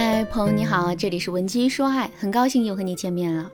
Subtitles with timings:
[0.00, 3.50] 嗨，朋友你好，这里是文姬说爱，很高兴又和你见面了。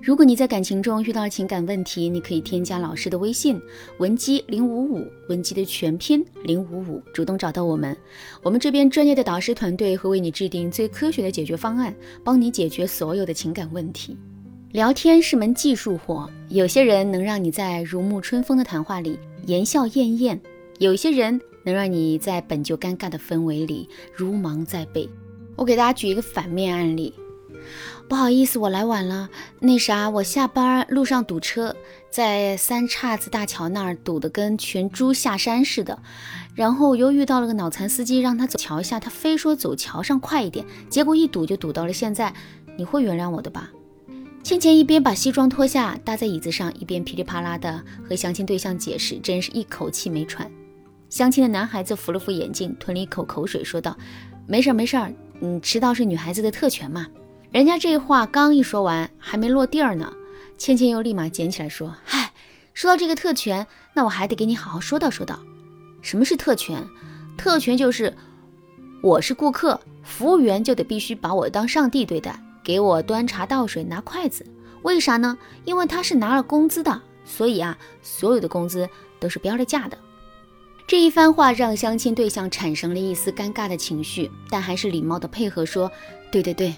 [0.00, 3.60] 如果你在感情中遇到了情感问题，你可以添加老师的微信
[3.98, 7.96] 文姬零五五，文姬的全拼零五五，主动找到我们，
[8.44, 11.92] 我们这边专业的导师团队会为你制定最科学的解决方案，
[12.22, 14.16] 帮你解决所有的情感问题。
[14.70, 20.40] 聊天是门技术活，有些人能让你在如沐春风的谈话里言笑晏晏，
[20.78, 25.10] 有些人能让你在本就尴尬的氛围里如芒在背。
[25.58, 27.12] 我给大家举一个反面案例，
[28.08, 29.28] 不好意思，我来晚了。
[29.58, 31.74] 那啥，我下班路上堵车，
[32.10, 35.98] 在三岔子大桥那儿堵得跟全猪下山似的。
[36.54, 42.32] 然后又遇到了个脑残司机，让他走桥下，他非说走桥上快一点，结果一堵就堵到了现在。
[42.76, 43.68] 你会原谅我的吧？
[44.44, 50.48] 倩倩一边把西装脱下搭在椅子上，一边噼里啪啦的和相亲对象解释，真是一口气没喘。
[51.10, 53.96] 相亲的男孩子扶了扶眼镜，吞了一口口水，说道
[54.46, 57.06] ：“没事儿，没事儿。”嗯，迟到是女孩子的特权嘛。
[57.50, 60.12] 人家这话刚一说完，还没落地儿呢，
[60.58, 62.32] 倩倩又立马捡起来说：“嗨，
[62.74, 65.38] 说到这个特权，那我还得给你好好说道说道。
[66.02, 66.84] 什么是特权？
[67.36, 68.12] 特权就是
[69.02, 74.44] 我是顾客，服务员就得必须把我当上帝对待，给我端茶倒水拿筷子。
[74.82, 75.38] 为啥呢？
[75.64, 78.88] 因为他是拿了工资的，所以啊，所有的工资
[79.20, 79.96] 都是标了价的。”
[80.88, 85.92] 这一番话让相亲对象产生了一丝尴尬的情绪，但还是礼貌的配合说
[86.32, 86.74] ：“对对对。”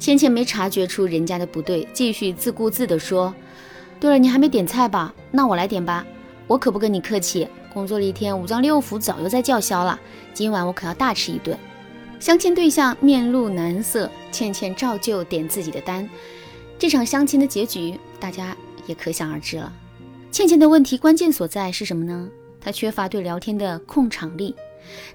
[0.00, 3.32] 倩倩没察觉出人家的不对，继续自顾自地说
[4.00, 5.14] ：“对了，你还没点菜吧？
[5.30, 6.04] 那我来点吧。
[6.48, 9.96] 我可不跟你客气，工作了一天，五脏六腑早就在叫嚣了。
[10.34, 11.56] 今晚我可要大吃一顿。”
[12.18, 16.10] 相亲对象面露难色，倩倩照旧点自己的单。
[16.80, 18.56] 这场相亲的结局，大家
[18.88, 19.72] 也可想而知了。
[20.32, 22.28] 倩倩的问题关键所在是什么呢？
[22.62, 24.54] 他缺乏对聊天的控场力，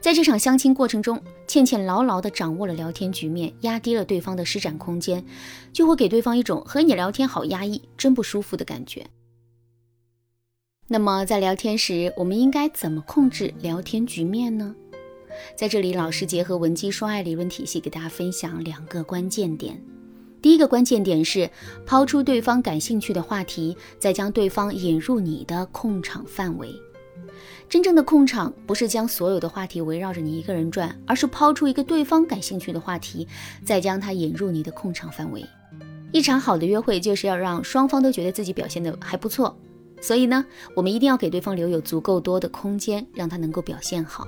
[0.01, 5.25] 在这场相亲过程中，倩倩牢牢地掌握了聊天局面，压低了对方的施展空间，
[5.71, 9.07] 就会给对方一种和你聊天好压抑、真不舒服的感觉。
[10.89, 14.75] 那么在聊天时，我们应该怎么控制聊天局面呢？
[15.55, 19.81] 在这里，老师结合文姬说爱理论体系，给大家分享两个关键点。
[20.41, 21.49] 第一个关键点是
[21.85, 26.73] 抛出对方感兴趣的话题，再将对方引入你的控场范围。
[27.69, 33.27] 真正的控场不是将所有的话题围绕着你一个人转，而是抛出一个对方感兴趣的话题，
[33.63, 35.45] 再将它引入你的控场范围。
[36.11, 39.57] 一场好的约会就是要让双方都觉得自己表现的还不错，
[39.99, 44.25] 所以呢，我们一定要给对方留有足够多的空间，让他能够表现好。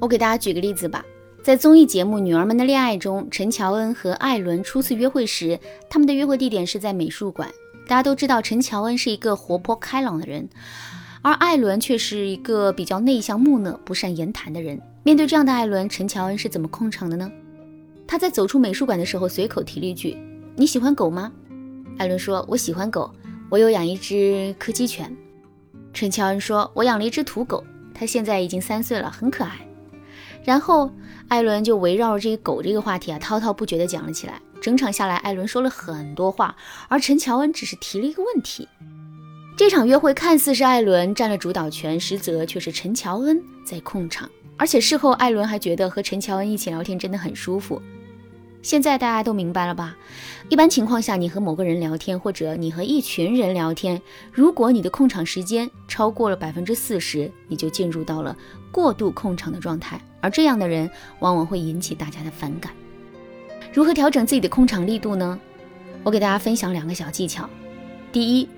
[0.00, 1.04] 我给大家举个例子吧，
[1.42, 5.60] 在综艺节目《女儿们的恋爱》中，陈乔恩和艾伦初次约会时，
[5.90, 7.48] 他们的约会地点是在美术馆。
[7.86, 10.48] 大家都知道，陈乔恩是一个活泼开朗的人。
[11.22, 14.80] 而艾伦却是一个比较内向、木讷、不善言谈的人。
[15.04, 17.30] 面对这样的艾伦，陈乔恩是怎么控场的呢？
[18.06, 20.16] 他在走出美术馆的时候，随口提了一句
[20.56, 21.32] ：“你喜欢狗吗？”
[21.96, 23.10] 艾伦说：“我喜欢狗，
[23.48, 25.16] 我有养一只柯基犬。”
[25.94, 27.62] 陈乔恩说：“我养了一只土狗，
[27.94, 29.66] 它现在已经三岁了，很可爱。”
[30.44, 30.90] 然后
[31.28, 34.40] 艾伦就围绕着这个狗这个话题啊，滔滔不绝地讲了起来。
[34.60, 36.56] 整场下来，艾伦说了很多话，
[36.88, 38.68] 而陈乔恩只是提了一个问题。
[39.54, 44.28] 这场约会看似是艾伦占了主导权，实则却是陈乔恩在控场。
[44.56, 47.80] 而且事后，艾伦还觉得和陈乔恩一起聊天真的很舒服。
[48.62, 49.96] 现在大家都明白了吧？
[50.48, 54.00] 一般情况下，你和某个人聊天，或者你和一群人聊天，
[54.32, 58.36] 如果你的控场时间超过了百分之四十，你就进入到了
[58.70, 60.00] 过度控场的状态。
[60.20, 60.88] 而这样的人
[61.18, 62.72] 往往会引起大家的反感。
[63.72, 65.38] 如何调整自己的控场力度呢？
[66.04, 67.48] 我给大家分享两个小技巧。
[68.10, 68.48] 第一。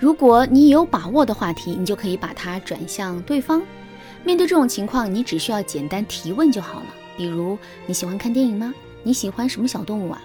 [0.00, 3.62] 如果你有把握的话题，你就可以把它转向对方。
[4.24, 6.86] 面对这种情况，你只需要简单提问就好了。
[7.16, 8.72] 比如你喜欢看电影吗？
[9.02, 10.22] 你喜欢什么小动物啊？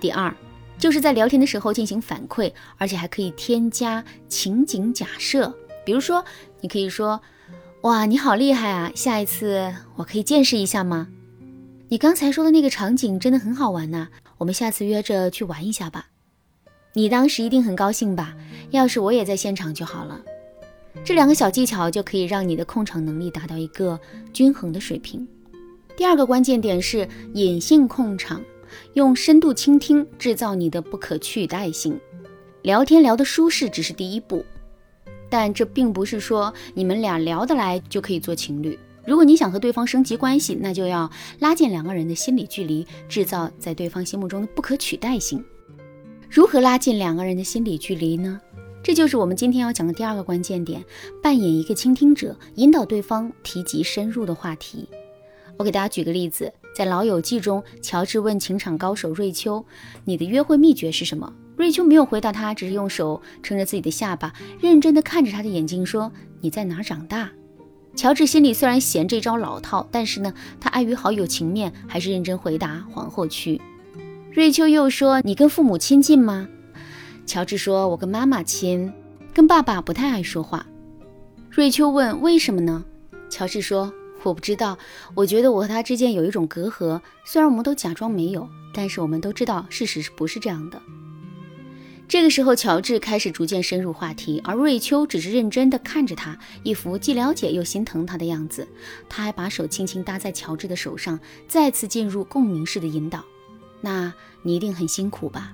[0.00, 0.34] 第二，
[0.78, 5.54] 就是在聊天的时候进行反馈，而且还可以添加情景假设。
[5.84, 6.24] 比如说，
[6.60, 7.20] 你可以说
[7.82, 8.90] ：“哇，你好厉害啊！
[8.94, 11.08] 下一次我可以见识一下吗？
[11.88, 16.06] 你刚才说的那个场景真的很好玩呐，我们下次约着去玩一下吧。”
[16.92, 18.34] 你当时一定很高兴吧？
[18.70, 20.20] 要是我也在现场就好了。
[21.04, 23.98] 这两个小技巧就可以让你的控场能力达到一个
[24.32, 25.26] 均衡的水平。
[25.96, 28.42] 第二个关键点是隐性控场，
[28.94, 31.98] 用深度倾听制造你的不可取代性。
[32.62, 34.44] 聊天聊得舒适只是第一步，
[35.28, 38.76] 但这并不是说你们俩聊得来就可以做情侣。
[39.06, 45.42] 如果你想和对方升级关系，那就要拉近两个人的心理距离，制造在对方心目中的不可取代性。
[46.30, 48.40] 如何拉近两个人的心理距离呢？
[48.84, 50.84] 这就是我们今天要讲的第二个关键点：
[51.20, 54.88] 扮演一个倾听者，引导对方提及深入的话题。
[55.56, 59.64] 我给大家举个例子：在《老友记》中，乔治问情场高手瑞秋
[60.06, 67.28] ：“你的约会秘诀是什么？”瑞秋没有回答他，只是用手撑着自己的下巴，认真地看着他的眼睛说：“你在哪长大？”
[67.96, 73.60] 乔治心里虽然嫌这招老套，但是呢，他碍于好友情面，还是认真回答：“皇后区。”
[74.32, 76.48] 瑞秋又说：“你跟父母亲近吗？”
[77.26, 78.92] 乔治说：“我跟妈妈亲，
[79.34, 80.64] 跟爸爸不太爱说话。”
[81.50, 82.84] 瑞秋问：“为什么呢？”
[83.28, 83.92] 乔治说
[84.22, 84.78] ：“我不知道，
[85.16, 90.80] 我觉得我和他之间有一种隔阂，虽然我们都假装没有，但是我们都知道事实是不是这样的。”
[92.06, 98.68] 这个时候，乔治开始逐渐深入话题，而瑞秋只是认真地看着他，一副既了解又心疼他的样子。
[99.08, 101.18] 他还把手轻轻搭在乔治的手上，
[101.48, 103.24] 再次进入共鸣式的引导。
[103.80, 104.12] 那
[104.42, 105.52] 你一定很辛苦吧？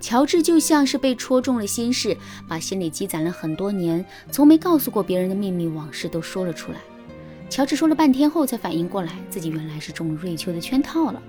[0.00, 2.16] 乔治就像是被戳中了心事，
[2.48, 6.78] 把心里积攒了很多年、从没告诉过别人的秘密往事都说了出来。
[7.50, 11.22] 乔治说了半天后，才反应过来，自己原来是中了瑞秋的圈套了。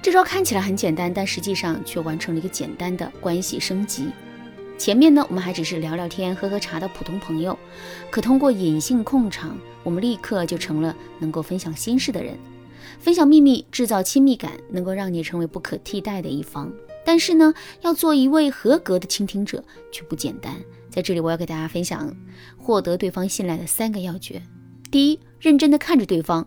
[0.00, 4.06] 这招看起来很简单，但实际上却完成了一个简单的关系升级。
[4.78, 7.58] 前面呢，我们还只是聊聊天、喝喝茶的普通朋友，
[8.10, 12.38] 可通过隐性控场，我们立刻就成了能够分享心事的人。
[12.98, 16.72] 分享秘密，制造亲密感，能够让你成为不可替代的一方。
[17.04, 20.54] 但是呢，要做一位合格的倾听者却不简单。
[20.90, 22.14] 在这里，我要给大家分享
[22.58, 24.42] 获得对方信赖的三个要诀。
[24.90, 26.46] 第一，认真的看着对方。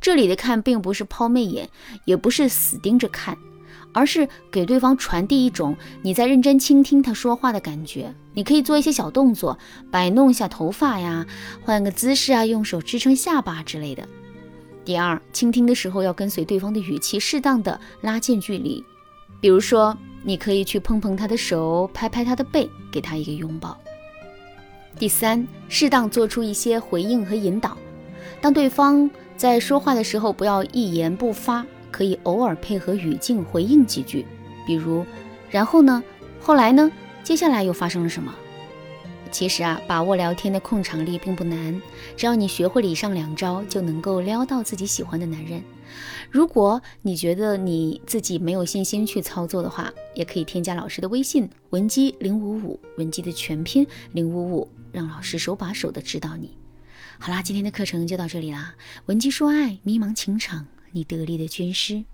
[0.00, 1.68] 这里的看，并不是抛媚眼，
[2.04, 3.36] 也不是死盯着看，
[3.92, 8.14] 而是给对方传递一种你在认真倾听他说话的感觉。
[8.34, 9.58] 你可以做一些小动作，
[9.90, 11.26] 摆弄一下头发呀，
[11.62, 14.08] 换个姿势啊，用手支撑下巴之类的。
[14.84, 18.84] 第二，倾听的时候要跟随对方的语气，适当的拉近距离。
[19.40, 23.78] 比如说，你可以去碰碰他的手，拍拍他的背，给他一个拥抱。
[24.98, 27.76] 第三，适当做出一些回应和引导。
[28.40, 34.26] 当对方在说话的时候，不要一言不发，可以偶尔配合语境回应几句。
[34.66, 35.04] 比如，
[35.50, 36.02] 然后呢？
[36.40, 36.90] 后来呢？
[37.22, 38.34] 接下来又发生了什么？
[39.32, 41.80] 其实啊，把握聊天的控场力并不难，
[42.16, 45.64] 只要你学会了以上两招，就能够撩到自己喜欢的男人。
[46.30, 56.56] 如果你觉得你自己没有信心去操作的话，也可以添加老师的微信文姬零五五，文姬的全拼零五五，让老师手把手的指导你。
[57.18, 58.74] 好啦，今天的课程就到这里啦，
[59.06, 62.04] 文姬说爱，迷茫情场，你得力的军师。